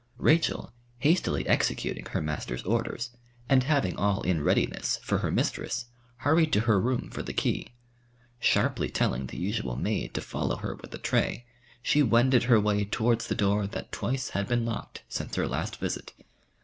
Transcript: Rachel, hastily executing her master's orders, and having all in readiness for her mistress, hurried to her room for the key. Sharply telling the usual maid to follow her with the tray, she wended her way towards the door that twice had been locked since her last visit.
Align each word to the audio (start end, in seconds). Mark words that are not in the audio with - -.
Rachel, 0.17 0.73
hastily 0.97 1.45
executing 1.47 2.07
her 2.07 2.23
master's 2.23 2.63
orders, 2.63 3.11
and 3.47 3.61
having 3.65 3.95
all 3.97 4.23
in 4.23 4.41
readiness 4.43 4.97
for 5.03 5.19
her 5.19 5.29
mistress, 5.29 5.85
hurried 6.25 6.51
to 6.53 6.61
her 6.61 6.81
room 6.81 7.11
for 7.11 7.21
the 7.21 7.33
key. 7.35 7.75
Sharply 8.39 8.89
telling 8.89 9.27
the 9.27 9.37
usual 9.37 9.75
maid 9.75 10.15
to 10.15 10.21
follow 10.21 10.55
her 10.55 10.73
with 10.73 10.89
the 10.89 10.97
tray, 10.97 11.45
she 11.83 12.01
wended 12.01 12.45
her 12.45 12.59
way 12.59 12.83
towards 12.83 13.27
the 13.27 13.35
door 13.35 13.67
that 13.67 13.91
twice 13.91 14.29
had 14.29 14.47
been 14.47 14.65
locked 14.65 15.03
since 15.07 15.35
her 15.35 15.47
last 15.47 15.77
visit. 15.77 16.13